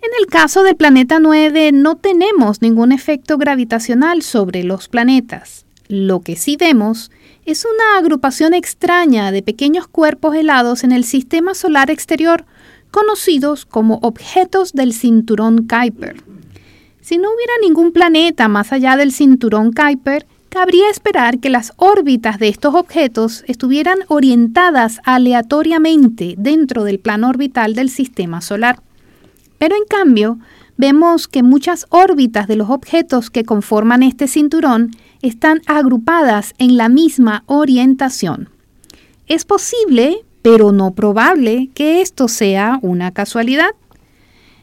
En 0.00 0.10
el 0.20 0.26
caso 0.26 0.62
del 0.62 0.76
planeta 0.76 1.18
9 1.18 1.72
no 1.72 1.96
tenemos 1.96 2.62
ningún 2.62 2.92
efecto 2.92 3.36
gravitacional 3.36 4.22
sobre 4.22 4.64
los 4.64 4.88
planetas. 4.88 5.66
Lo 5.88 6.20
que 6.20 6.36
sí 6.36 6.56
vemos 6.56 7.10
es 7.44 7.64
una 7.64 7.98
agrupación 7.98 8.54
extraña 8.54 9.32
de 9.32 9.42
pequeños 9.42 9.88
cuerpos 9.88 10.36
helados 10.36 10.84
en 10.84 10.92
el 10.92 11.04
sistema 11.04 11.54
solar 11.54 11.90
exterior, 11.90 12.44
conocidos 12.90 13.66
como 13.66 13.98
objetos 14.02 14.72
del 14.72 14.92
cinturón 14.92 15.66
Kuiper. 15.66 16.22
Si 17.08 17.16
no 17.16 17.30
hubiera 17.34 17.54
ningún 17.62 17.92
planeta 17.92 18.48
más 18.48 18.70
allá 18.70 18.94
del 18.98 19.12
cinturón 19.12 19.72
Kuiper, 19.72 20.26
cabría 20.50 20.90
esperar 20.90 21.38
que 21.38 21.48
las 21.48 21.72
órbitas 21.78 22.38
de 22.38 22.48
estos 22.48 22.74
objetos 22.74 23.44
estuvieran 23.46 24.00
orientadas 24.08 25.00
aleatoriamente 25.04 26.34
dentro 26.36 26.84
del 26.84 26.98
plano 26.98 27.30
orbital 27.30 27.74
del 27.74 27.88
sistema 27.88 28.42
solar. 28.42 28.82
Pero 29.56 29.74
en 29.74 29.84
cambio, 29.88 30.38
vemos 30.76 31.28
que 31.28 31.42
muchas 31.42 31.86
órbitas 31.88 32.46
de 32.46 32.56
los 32.56 32.68
objetos 32.68 33.30
que 33.30 33.44
conforman 33.44 34.02
este 34.02 34.28
cinturón 34.28 34.90
están 35.22 35.62
agrupadas 35.64 36.52
en 36.58 36.76
la 36.76 36.90
misma 36.90 37.42
orientación. 37.46 38.50
Es 39.26 39.46
posible, 39.46 40.26
pero 40.42 40.72
no 40.72 40.90
probable, 40.90 41.70
que 41.72 42.02
esto 42.02 42.28
sea 42.28 42.78
una 42.82 43.12
casualidad. 43.12 43.70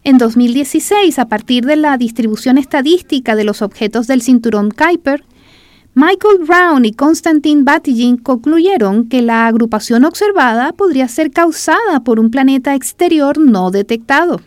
En 0.06 0.20
2016, 0.20 1.18
a 1.18 1.26
partir 1.26 1.66
de 1.66 1.76
la 1.76 1.98
distribución 1.98 2.60
estadística 2.60 3.36
de 3.36 3.44
los 3.44 3.64
objetos 3.64 4.06
del 4.06 4.22
cinturón 4.22 4.70
Kuiper, 4.70 5.26
Michael 5.96 6.46
Brown 6.46 6.86
y 6.86 6.92
Konstantin 6.92 7.66
Batygin 7.66 8.18
concluyeron 8.18 9.10
que 9.10 9.24
la 9.24 9.48
agrupación 9.48 10.06
observada 10.06 10.74
podría 10.74 11.08
ser 11.08 11.32
causada 11.32 12.02
por 12.04 12.20
un 12.20 12.30
planeta 12.30 12.76
exterior 12.76 13.40
no 13.40 13.72
detectado. 13.72 14.42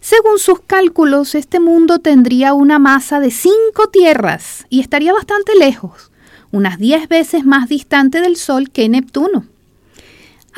Según 0.00 0.38
sus 0.38 0.60
cálculos, 0.60 1.34
este 1.34 1.58
mundo 1.58 1.98
tendría 1.98 2.52
una 2.52 2.78
masa 2.78 3.20
de 3.20 3.30
cinco 3.30 3.88
tierras 3.90 4.66
y 4.68 4.80
estaría 4.80 5.14
bastante 5.14 5.54
lejos, 5.58 6.12
unas 6.50 6.78
10 6.78 7.08
veces 7.08 7.46
más 7.46 7.70
distante 7.70 8.20
del 8.20 8.36
Sol 8.36 8.68
que 8.68 8.90
Neptuno. 8.90 9.46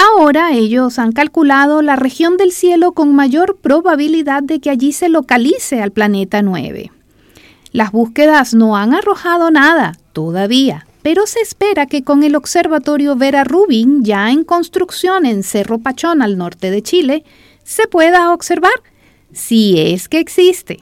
Ahora 0.02 0.54
ellos 0.54 0.98
han 0.98 1.12
calculado 1.12 1.82
la 1.82 1.94
región 1.94 2.38
del 2.38 2.52
cielo 2.52 2.92
con 2.92 3.14
mayor 3.14 3.58
probabilidad 3.58 4.42
de 4.42 4.58
que 4.58 4.70
allí 4.70 4.92
se 4.92 5.10
localice 5.10 5.82
al 5.82 5.90
planeta 5.90 6.40
9. 6.40 6.90
Las 7.72 7.92
búsquedas 7.92 8.54
no 8.54 8.78
han 8.78 8.94
arrojado 8.94 9.50
nada 9.50 9.92
todavía, 10.14 10.86
pero 11.02 11.26
se 11.26 11.40
espera 11.40 11.84
que 11.84 12.02
con 12.02 12.22
el 12.22 12.34
observatorio 12.34 13.14
Vera 13.14 13.44
Rubin, 13.44 14.02
ya 14.02 14.30
en 14.30 14.42
construcción 14.42 15.26
en 15.26 15.42
Cerro 15.42 15.80
Pachón 15.80 16.22
al 16.22 16.38
norte 16.38 16.70
de 16.70 16.80
Chile, 16.80 17.24
se 17.62 17.86
pueda 17.86 18.32
observar 18.32 18.72
si 19.34 19.78
es 19.78 20.08
que 20.08 20.18
existe. 20.18 20.80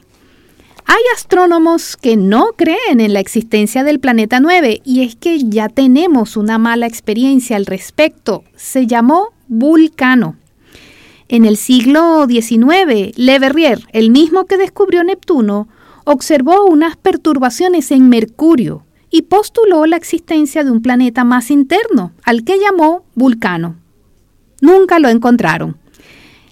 Hay 0.91 1.03
astrónomos 1.15 1.95
que 1.97 2.17
no 2.17 2.53
creen 2.55 2.99
en 2.99 3.13
la 3.13 3.19
existencia 3.19 3.83
del 3.83 3.99
planeta 3.99 4.39
9 4.39 4.81
y 4.83 5.03
es 5.03 5.15
que 5.15 5.37
ya 5.37 5.69
tenemos 5.69 6.35
una 6.35 6.57
mala 6.57 6.87
experiencia 6.87 7.57
al 7.57 7.67
respecto. 7.67 8.43
Se 8.55 8.87
llamó 8.87 9.27
Vulcano. 9.47 10.37
En 11.27 11.45
el 11.45 11.57
siglo 11.57 12.25
XIX, 12.27 13.15
Le 13.15 13.37
Verrier, 13.37 13.85
el 13.93 14.09
mismo 14.09 14.45
que 14.45 14.57
descubrió 14.57 15.03
Neptuno, 15.03 15.67
observó 16.05 16.65
unas 16.65 16.97
perturbaciones 16.97 17.91
en 17.91 18.09
Mercurio 18.09 18.83
y 19.11 19.21
postuló 19.21 19.85
la 19.85 19.95
existencia 19.95 20.63
de 20.63 20.71
un 20.71 20.81
planeta 20.81 21.23
más 21.23 21.51
interno, 21.51 22.13
al 22.23 22.43
que 22.43 22.57
llamó 22.57 23.03
Vulcano. 23.13 23.75
Nunca 24.59 24.97
lo 24.97 25.09
encontraron. 25.09 25.77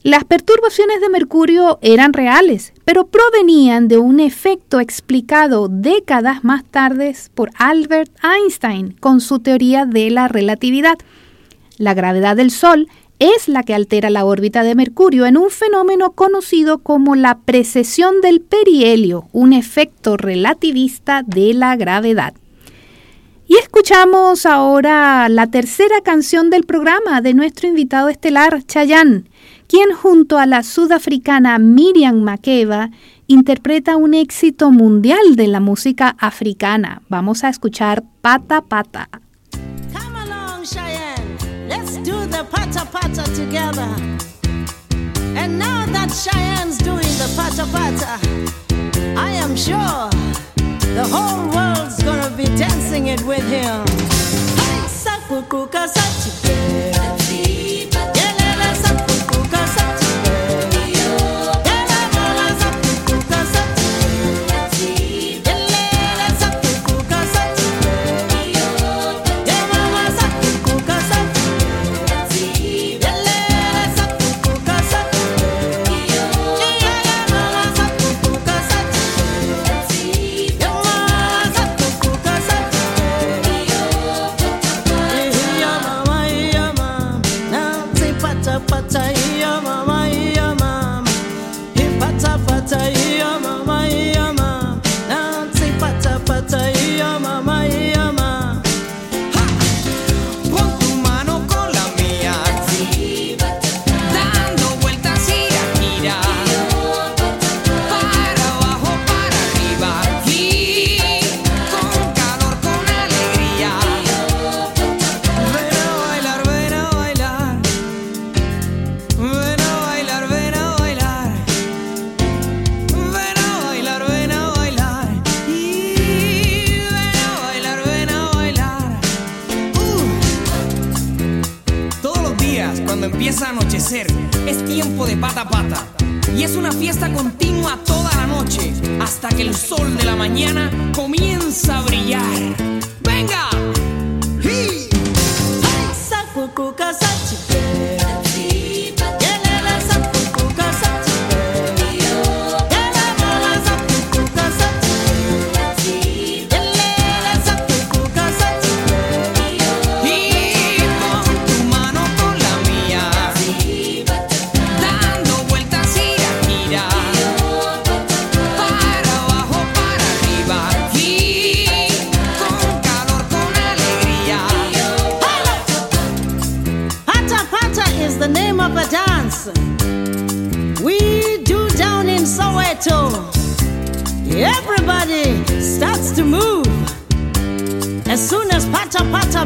Las 0.07 0.23
perturbaciones 0.23 1.01
de 1.01 1.09
Mercurio 1.09 1.79
eran 1.81 2.13
reales, 2.13 2.71
pero 2.85 3.07
provenían 3.07 3.89
de 3.89 3.97
un 3.97 4.21
efecto 4.21 4.79
explicado 4.79 5.67
décadas 5.67 6.45
más 6.45 6.63
tarde 6.63 7.13
por 7.35 7.51
Albert 7.57 8.09
Einstein 8.23 8.93
con 9.01 9.19
su 9.19 9.39
teoría 9.39 9.85
de 9.85 10.09
la 10.09 10.29
relatividad. 10.29 10.97
La 11.77 11.93
gravedad 11.93 12.37
del 12.37 12.51
Sol 12.51 12.87
es 13.19 13.49
la 13.49 13.63
que 13.63 13.73
altera 13.73 14.09
la 14.09 14.23
órbita 14.23 14.63
de 14.63 14.75
Mercurio 14.75 15.25
en 15.25 15.35
un 15.35 15.49
fenómeno 15.49 16.13
conocido 16.13 16.77
como 16.77 17.17
la 17.17 17.39
precesión 17.39 18.21
del 18.21 18.39
perihelio, 18.39 19.27
un 19.33 19.51
efecto 19.51 20.15
relativista 20.15 21.21
de 21.27 21.53
la 21.53 21.75
gravedad. 21.75 22.33
Y 23.45 23.57
escuchamos 23.57 24.45
ahora 24.45 25.27
la 25.27 25.47
tercera 25.47 25.99
canción 25.99 26.49
del 26.49 26.63
programa 26.63 27.19
de 27.19 27.33
nuestro 27.33 27.67
invitado 27.67 28.07
estelar, 28.07 28.63
Chayanne 28.63 29.25
quien 29.67 29.93
junto 29.93 30.37
a 30.37 30.45
la 30.45 30.63
sudafricana 30.63 31.59
Miriam 31.59 32.21
Makeba 32.21 32.89
interpreta 33.27 33.97
un 33.97 34.13
éxito 34.13 34.71
mundial 34.71 35.35
de 35.35 35.47
la 35.47 35.59
música 35.59 36.15
africana. 36.19 37.01
Vamos 37.09 37.43
a 37.43 37.49
escuchar 37.49 38.03
Pata 38.21 38.61
Pata. 38.61 39.09
Come 39.93 40.19
along, 40.19 40.63
Cheyenne. 40.63 41.37
Let's 41.67 41.97
do 41.97 42.25
the 42.27 42.43
pata 42.49 42.85
pata 42.85 43.23
together. 43.35 43.89
And 45.35 45.59
now 45.59 45.85
that 45.91 46.09
Cheyenne's 46.09 46.77
doing 46.77 47.13
the 47.17 47.29
pata 47.35 47.65
pata, 47.71 48.19
I 49.17 49.31
am 49.31 49.55
sure 49.55 50.09
the 50.95 51.05
whole 51.11 51.49
world's 51.49 52.01
gonna 52.03 52.35
be 52.35 52.45
dancing 52.57 53.07
it 53.07 53.21
with 53.25 53.47
him. 53.49 53.85
sol 55.87 57.16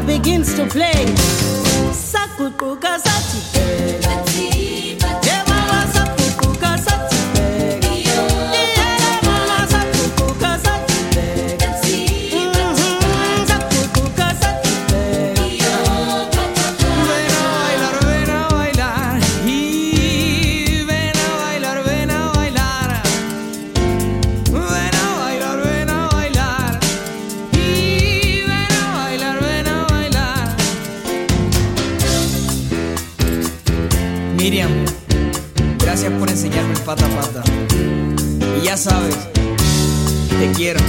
begins 0.00 0.54
to 0.54 0.66
play. 0.66 1.06
Sakukuka 1.92 2.98
Miriam, 34.42 34.72
gracias 35.78 36.12
por 36.14 36.28
enseñarme 36.28 36.74
pata 36.84 37.06
pata. 37.10 37.44
Y 38.60 38.64
ya 38.64 38.76
sabes, 38.76 39.16
te 40.40 40.50
quiero. 40.56 40.80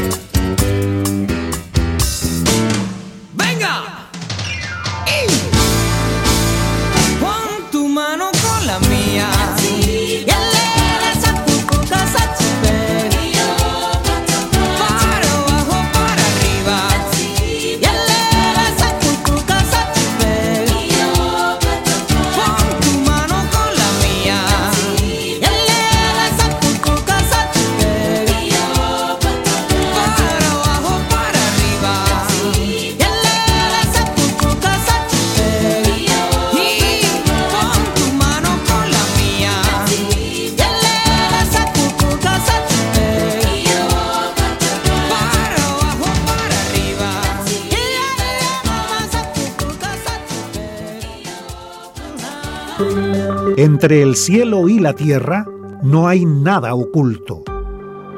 Entre 53.63 54.01
el 54.01 54.17
cielo 54.17 54.67
y 54.67 54.77
la 54.77 54.91
tierra 54.91 55.45
no 55.83 56.09
hay 56.09 56.25
nada 56.25 56.75
oculto. 56.75 57.45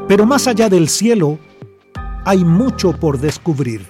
Pero 0.08 0.26
más 0.26 0.48
allá 0.48 0.70
del 0.70 0.90
cielo 0.90 1.38
hay 2.26 2.44
mucho 2.44 2.94
por 2.94 3.20
descubrir. 3.20 3.86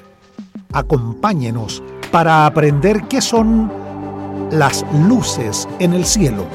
Acompáñenos 0.73 1.81
para 2.11 2.45
aprender 2.45 3.03
qué 3.07 3.21
son 3.21 3.71
las 4.51 4.85
luces 5.07 5.65
en 5.79 5.93
el 5.93 6.03
cielo. 6.03 6.45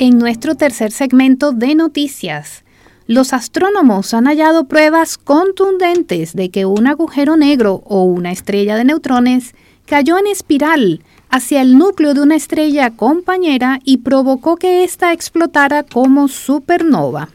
En 0.00 0.18
nuestro 0.18 0.56
tercer 0.56 0.90
segmento 0.90 1.52
de 1.52 1.76
noticias, 1.76 2.64
los 3.06 3.32
astrónomos 3.32 4.12
han 4.12 4.24
hallado 4.24 4.66
pruebas 4.66 5.18
contundentes 5.18 6.34
de 6.34 6.50
que 6.50 6.66
un 6.66 6.88
agujero 6.88 7.36
negro 7.36 7.84
o 7.84 8.02
una 8.02 8.32
estrella 8.32 8.74
de 8.74 8.86
neutrones 8.86 9.54
cayó 9.86 10.18
en 10.18 10.26
espiral 10.26 11.04
hacia 11.30 11.62
el 11.62 11.78
núcleo 11.78 12.14
de 12.14 12.20
una 12.20 12.36
estrella 12.36 12.90
compañera 12.90 13.80
y 13.84 13.98
provocó 13.98 14.56
que 14.56 14.84
ésta 14.84 15.12
explotara 15.12 15.82
como 15.84 16.28
supernova. 16.28 17.28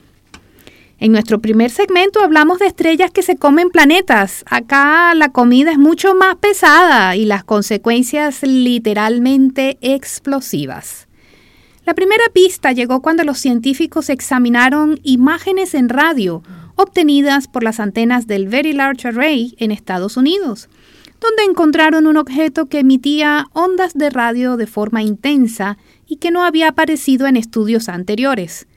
En 1.00 1.12
nuestro 1.12 1.40
primer 1.40 1.72
segmento 1.72 2.24
hablamos 2.24 2.60
de 2.60 2.68
estrellas 2.68 3.12
que 3.12 3.22
se 3.22 3.36
comen 3.36 3.70
planetas. 3.70 4.46
Acá 4.50 5.14
la 5.14 5.30
comida 5.30 5.72
es 5.72 5.78
mucho 5.78 6.16
más 6.16 6.36
pesada 6.38 7.16
y 7.16 7.26
las 7.26 7.44
consecuencias 7.44 8.44
literalmente 8.44 9.78
explosivas. 9.82 11.08
La 11.86 11.94
primera 11.94 12.24
pista 12.34 12.72
llegó 12.72 13.02
cuando 13.02 13.24
los 13.24 13.38
científicos 13.38 14.10
examinaron 14.10 15.00
imágenes 15.04 15.76
en 15.76 15.90
radio 15.90 16.42
obtenidas 16.76 17.48
por 17.48 17.64
las 17.64 17.80
antenas 17.80 18.28
del 18.28 18.48
Very 18.48 18.74
Large 18.74 19.08
Array 19.08 19.56
en 19.60 19.72
Estados 19.72 20.18
Unidos, 20.18 20.70
donde 21.26 21.50
encontraron 21.50 22.06
un 22.06 22.18
objeto 22.18 22.68
que 22.68 22.80
emitía 22.80 23.48
ondas 23.54 23.96
de 23.96 24.12
radio 24.12 24.58
de 24.58 24.68
forma 24.68 25.02
intensa 25.02 25.78
y 26.06 26.18
que 26.18 26.30
no 26.30 26.44
había 26.44 26.70
aparecido 26.70 27.26
en 27.26 27.36
estudios 27.36 27.90
anteriores. 27.90 28.68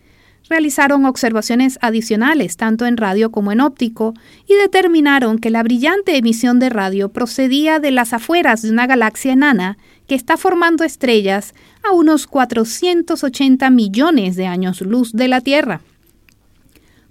Realizaron 0.49 1.05
observaciones 1.05 1.79
adicionales 1.83 2.57
tanto 2.57 2.87
en 2.87 2.97
radio 2.97 3.31
como 3.31 3.53
en 3.53 3.61
óptico 3.61 4.15
y 4.47 4.55
determinaron 4.55 5.39
que 5.39 5.51
la 5.51 5.63
brillante 5.63 6.17
emisión 6.17 6.59
de 6.59 6.71
radio 6.71 7.11
procedía 7.11 7.81
de 7.81 7.91
las 7.91 8.15
afueras 8.15 8.63
de 8.63 8.71
una 8.71 8.87
galaxia 8.87 9.35
enana 9.35 9.77
que 10.07 10.15
está 10.15 10.39
formando 10.39 10.85
estrellas 10.85 11.55
a 11.83 11.93
unos 11.93 12.27
480 12.27 13.69
millones 13.69 14.37
de 14.37 14.47
años 14.47 14.81
luz 14.81 15.13
de 15.13 15.29
la 15.29 15.43
Tierra. 15.43 15.83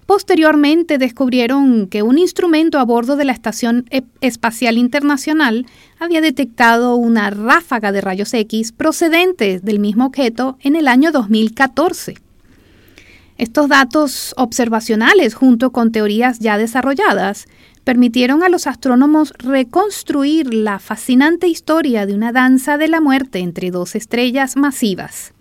Posteriormente 0.08 0.98
descubrieron 0.98 1.86
que 1.88 2.02
un 2.02 2.17
instrumento 2.17 2.80
a 2.80 2.86
bordo 2.86 3.17
de 3.17 3.26
la 3.26 3.34
Estación 3.34 3.86
E- 3.89 4.04
Espacial 4.22 4.78
Internacional 4.78 5.65
había 6.00 6.22
detectado 6.22 6.96
una 6.96 7.30
ráfaga 7.30 7.91
de 7.91 8.00
rayos 8.00 8.34
X 8.34 8.72
procedentes 8.72 9.65
del 9.65 9.80
mismo 9.80 10.06
objeto 10.06 10.58
en 10.62 10.78
el 10.78 10.88
año 10.88 11.12
2014. 11.12 12.15
Estos 13.38 13.67
datos 13.67 14.34
observacionales, 14.38 15.36
junto 15.36 15.72
con 15.72 15.91
teorías 15.91 16.39
ya 16.39 16.58
desarrolladas, 16.58 17.46
permitieron 17.84 18.43
a 18.43 18.50
los 18.50 18.65
astrónomos 18.65 19.34
reconstruir 19.38 20.54
la 20.54 20.80
fascinante 20.80 21.48
historia 21.48 22.06
de 22.06 22.13
una 22.13 22.32
danza 22.32 22.78
de 22.78 22.88
la 22.88 23.02
muerte 23.02 23.39
entre 23.39 23.72
dos 23.72 23.93
estrellas 23.93 24.56
masivas. 24.56 25.34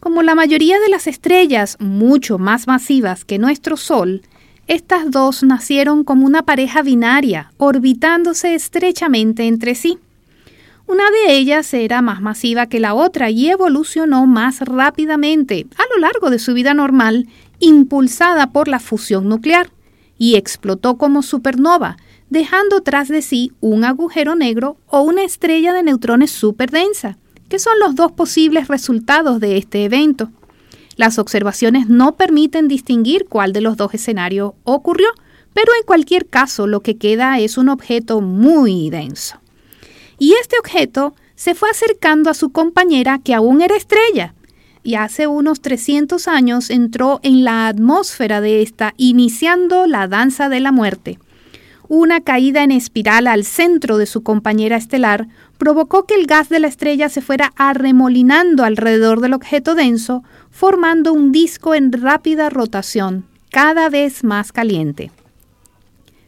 Como 0.00 0.22
la 0.22 0.34
mayoría 0.34 0.80
de 0.80 0.88
las 0.88 1.06
estrellas 1.06 1.76
mucho 1.78 2.38
más 2.38 2.66
masivas 2.66 3.26
que 3.26 3.38
nuestro 3.38 3.76
Sol, 3.76 4.22
estas 4.66 5.10
dos 5.10 5.42
nacieron 5.42 6.04
como 6.04 6.24
una 6.24 6.42
pareja 6.42 6.80
binaria, 6.80 7.52
orbitándose 7.58 8.54
estrechamente 8.54 9.46
entre 9.46 9.74
sí. 9.74 9.98
Una 10.86 11.04
de 11.10 11.34
ellas 11.36 11.74
era 11.74 12.00
más 12.00 12.22
masiva 12.22 12.64
que 12.66 12.80
la 12.80 12.94
otra 12.94 13.28
y 13.28 13.50
evolucionó 13.50 14.26
más 14.26 14.60
rápidamente 14.60 15.66
a 15.76 15.82
lo 15.94 16.00
largo 16.00 16.30
de 16.30 16.38
su 16.38 16.54
vida 16.54 16.72
normal, 16.72 17.28
impulsada 17.58 18.52
por 18.52 18.68
la 18.68 18.80
fusión 18.80 19.28
nuclear, 19.28 19.70
y 20.16 20.36
explotó 20.36 20.96
como 20.96 21.22
supernova, 21.22 21.98
dejando 22.30 22.80
tras 22.80 23.08
de 23.08 23.20
sí 23.20 23.52
un 23.60 23.84
agujero 23.84 24.34
negro 24.34 24.78
o 24.86 25.02
una 25.02 25.24
estrella 25.24 25.74
de 25.74 25.82
neutrones 25.82 26.30
superdensa, 26.30 27.18
que 27.50 27.58
son 27.58 27.78
los 27.80 27.96
dos 27.96 28.12
posibles 28.12 28.68
resultados 28.68 29.40
de 29.40 29.58
este 29.58 29.84
evento. 29.84 30.30
Las 30.96 31.18
observaciones 31.18 31.88
no 31.88 32.16
permiten 32.16 32.68
distinguir 32.68 33.26
cuál 33.28 33.52
de 33.52 33.60
los 33.60 33.76
dos 33.76 33.92
escenarios 33.92 34.52
ocurrió, 34.64 35.08
pero 35.52 35.72
en 35.78 35.84
cualquier 35.84 36.26
caso 36.26 36.66
lo 36.66 36.80
que 36.80 36.96
queda 36.96 37.38
es 37.40 37.58
un 37.58 37.68
objeto 37.68 38.20
muy 38.20 38.88
denso. 38.88 39.40
Y 40.18 40.34
este 40.34 40.58
objeto 40.58 41.14
se 41.34 41.54
fue 41.54 41.68
acercando 41.70 42.30
a 42.30 42.34
su 42.34 42.50
compañera 42.50 43.18
que 43.18 43.34
aún 43.34 43.60
era 43.60 43.76
estrella. 43.76 44.34
y 44.82 44.94
hace 44.94 45.26
unos 45.26 45.60
300 45.60 46.26
años 46.26 46.70
entró 46.70 47.20
en 47.22 47.44
la 47.44 47.68
atmósfera 47.68 48.40
de 48.40 48.62
esta, 48.62 48.94
iniciando 48.96 49.86
la 49.86 50.08
danza 50.08 50.48
de 50.48 50.60
la 50.60 50.72
muerte. 50.72 51.18
Una 51.92 52.20
caída 52.20 52.62
en 52.62 52.70
espiral 52.70 53.26
al 53.26 53.42
centro 53.42 53.98
de 53.98 54.06
su 54.06 54.22
compañera 54.22 54.76
estelar 54.76 55.26
provocó 55.58 56.06
que 56.06 56.14
el 56.14 56.26
gas 56.26 56.48
de 56.48 56.60
la 56.60 56.68
estrella 56.68 57.08
se 57.08 57.20
fuera 57.20 57.52
arremolinando 57.56 58.62
alrededor 58.62 59.20
del 59.20 59.34
objeto 59.34 59.74
denso, 59.74 60.22
formando 60.52 61.12
un 61.12 61.32
disco 61.32 61.74
en 61.74 61.90
rápida 61.90 62.48
rotación, 62.48 63.24
cada 63.50 63.88
vez 63.88 64.22
más 64.22 64.52
caliente. 64.52 65.10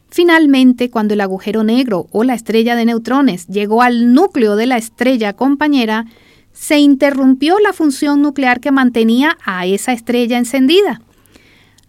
Finalmente, 0.09 0.89
cuando 0.89 1.13
el 1.13 1.21
agujero 1.21 1.63
negro 1.63 2.07
o 2.11 2.25
la 2.25 2.33
estrella 2.33 2.75
de 2.75 2.83
neutrones 2.83 3.47
llegó 3.47 3.83
al 3.83 4.13
núcleo 4.13 4.57
de 4.57 4.65
la 4.65 4.75
estrella 4.75 5.31
compañera, 5.31 6.07
se 6.51 6.79
interrumpió 6.79 7.57
la 7.59 7.71
función 7.71 8.21
nuclear 8.21 8.59
que 8.59 8.71
mantenía 8.71 9.37
a 9.45 9.65
esa 9.65 9.93
estrella 9.93 10.37
encendida. 10.37 10.99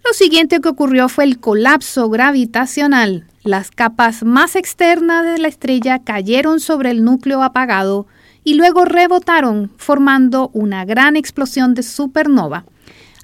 Lo 0.04 0.12
siguiente 0.12 0.60
que 0.60 0.68
ocurrió 0.68 1.08
fue 1.08 1.24
el 1.24 1.40
colapso 1.40 2.08
gravitacional. 2.08 3.26
Las 3.44 3.70
capas 3.70 4.24
más 4.24 4.56
externas 4.56 5.24
de 5.24 5.38
la 5.38 5.48
estrella 5.48 5.98
cayeron 5.98 6.60
sobre 6.60 6.90
el 6.90 7.04
núcleo 7.04 7.42
apagado 7.42 8.06
y 8.42 8.54
luego 8.54 8.84
rebotaron 8.84 9.70
formando 9.76 10.50
una 10.54 10.84
gran 10.84 11.14
explosión 11.14 11.74
de 11.74 11.82
supernova 11.82 12.64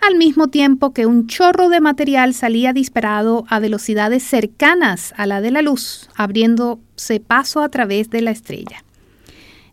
al 0.00 0.16
mismo 0.16 0.48
tiempo 0.48 0.92
que 0.92 1.06
un 1.06 1.26
chorro 1.26 1.68
de 1.68 1.80
material 1.80 2.34
salía 2.34 2.72
disparado 2.72 3.44
a 3.48 3.58
velocidades 3.60 4.22
cercanas 4.22 5.12
a 5.16 5.26
la 5.26 5.40
de 5.40 5.50
la 5.50 5.62
luz, 5.62 6.08
abriéndose 6.14 7.20
paso 7.20 7.60
a 7.60 7.68
través 7.68 8.10
de 8.10 8.22
la 8.22 8.30
estrella. 8.30 8.84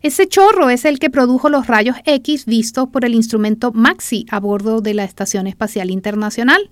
Ese 0.00 0.28
chorro 0.28 0.70
es 0.70 0.84
el 0.84 0.98
que 0.98 1.10
produjo 1.10 1.48
los 1.48 1.66
rayos 1.66 1.96
X 2.04 2.44
vistos 2.44 2.88
por 2.88 3.04
el 3.04 3.14
instrumento 3.14 3.72
MAXI 3.72 4.26
a 4.30 4.38
bordo 4.38 4.80
de 4.80 4.94
la 4.94 5.04
Estación 5.04 5.46
Espacial 5.46 5.90
Internacional. 5.90 6.68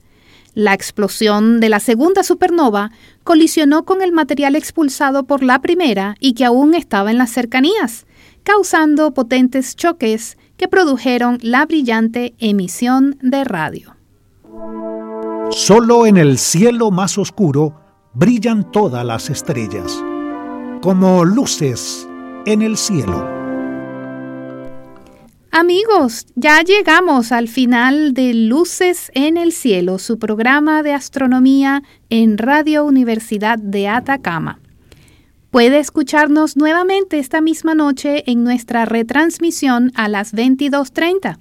La 0.57 0.73
explosión 0.73 1.61
de 1.61 1.69
la 1.69 1.81
segunda 1.81 2.23
supernova 2.23 2.91
colisionó 3.25 3.85
con 3.85 4.01
el 4.01 4.11
material 4.11 4.57
expulsado 4.57 5.25
por 5.25 5.43
la 5.43 5.61
primera 5.61 6.17
y 6.19 6.33
que 6.33 6.47
aún 6.47 6.75
estaba 6.75 7.11
en 7.11 7.19
las 7.19 7.31
cercanías, 7.31 8.07
causando 8.43 9.13
potentes 9.13 9.77
choques 9.77 10.39
que 10.57 10.67
produjeron 10.67 11.39
la 11.43 11.67
brillante 11.67 12.35
emisión 12.39 13.19
de 13.21 13.45
radio. 13.45 13.97
Solo 15.51 16.07
en 16.07 16.17
el 16.17 16.39
cielo 16.39 16.91
más 16.91 17.19
oscuro 17.19 17.75
brillan 18.15 18.73
todas 18.73 19.05
las 19.05 19.29
estrellas, 19.29 20.03
como 20.81 21.27
luces 21.27 22.09
en 22.47 22.63
el 22.63 22.79
cielo. 22.79 23.46
Amigos, 25.59 26.27
ya 26.35 26.61
llegamos 26.61 27.33
al 27.33 27.49
final 27.49 28.13
de 28.13 28.35
Luces 28.35 29.11
en 29.15 29.39
el 29.39 29.53
Cielo, 29.53 29.99
su 29.99 30.19
programa 30.19 30.83
de 30.83 30.93
astronomía 30.93 31.83
en 32.11 32.37
Radio 32.37 32.85
Universidad 32.85 33.59
de 33.59 33.89
Atacama. 33.89 34.61
Puede 35.51 35.79
escucharnos 35.79 36.59
nuevamente 36.59 37.19
esta 37.19 37.41
misma 37.41 37.75
noche 37.75 38.31
en 38.31 38.45
nuestra 38.45 38.85
retransmisión 38.85 39.93
a 39.95 40.09
las 40.09 40.35
22.30. 40.35 41.39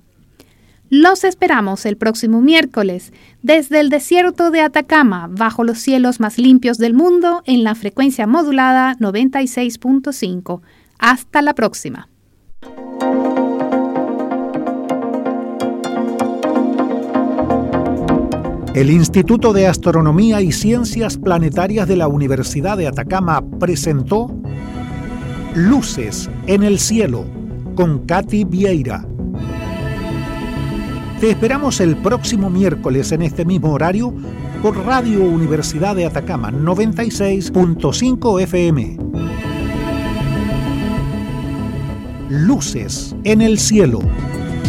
Los 0.89 1.25
esperamos 1.25 1.85
el 1.85 1.97
próximo 1.97 2.39
miércoles 2.39 3.11
desde 3.41 3.81
el 3.81 3.89
desierto 3.89 4.49
de 4.49 4.61
Atacama, 4.61 5.27
bajo 5.29 5.65
los 5.65 5.79
cielos 5.79 6.21
más 6.21 6.37
limpios 6.37 6.77
del 6.77 6.93
mundo, 6.93 7.43
en 7.45 7.65
la 7.65 7.75
frecuencia 7.75 8.27
modulada 8.27 8.95
96.5. 8.97 10.61
Hasta 10.99 11.41
la 11.41 11.53
próxima. 11.53 12.07
El 18.75 18.89
Instituto 18.89 19.53
de 19.53 19.67
Astronomía 19.67 20.41
y 20.41 20.51
Ciencias 20.51 21.17
Planetarias 21.17 21.87
de 21.87 21.95
la 21.95 22.09
Universidad 22.09 22.75
de 22.75 22.87
Atacama 22.87 23.41
presentó 23.57 24.37
Luces 25.55 26.29
en 26.45 26.61
el 26.61 26.77
Cielo 26.77 27.23
con 27.75 27.99
Katy 27.99 28.43
Vieira. 28.43 29.07
Te 31.21 31.29
esperamos 31.31 31.79
el 31.79 31.95
próximo 31.95 32.49
miércoles 32.49 33.13
en 33.13 33.21
este 33.21 33.45
mismo 33.45 33.71
horario 33.71 34.13
por 34.61 34.77
Radio 34.85 35.23
Universidad 35.23 35.95
de 35.95 36.07
Atacama 36.07 36.51
96.5 36.51 38.41
FM. 38.41 38.97
Luces 42.27 43.15
en 43.23 43.41
el 43.41 43.57
Cielo, 43.57 44.01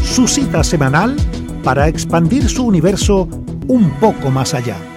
su 0.05 0.29
cita 0.29 0.63
semanal 0.63 1.17
para 1.65 1.89
expandir 1.89 2.49
su 2.49 2.65
universo 2.65 3.29
un 3.69 3.91
poco 4.01 4.31
más 4.31 4.55
allá. 4.55 4.96